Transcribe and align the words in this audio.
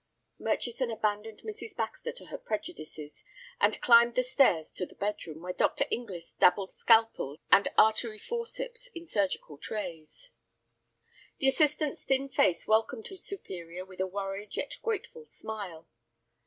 Murchison 0.39 0.89
abandoned 0.89 1.43
Mrs. 1.45 1.75
Baxter 1.77 2.11
to 2.11 2.25
her 2.25 2.37
prejudices, 2.39 3.23
and 3.59 3.79
climbed 3.81 4.15
the 4.15 4.23
stairs 4.23 4.73
to 4.73 4.87
the 4.87 4.95
bedroom, 4.95 5.43
where 5.43 5.53
Dr. 5.53 5.85
Inglis 5.91 6.33
dabbled 6.33 6.73
scalpels 6.73 7.37
and 7.51 7.67
artery 7.77 8.17
forceps 8.17 8.87
in 8.95 9.05
surgical 9.05 9.59
trays. 9.59 10.31
The 11.37 11.49
assistant's 11.49 12.03
thin 12.03 12.29
face 12.29 12.65
welcomed 12.65 13.09
his 13.09 13.23
superior 13.23 13.85
with 13.85 13.99
a 13.99 14.07
worried 14.07 14.57
yet 14.57 14.79
grateful 14.81 15.27
smile. 15.27 15.87